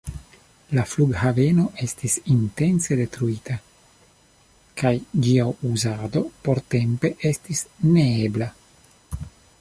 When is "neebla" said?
7.91-8.53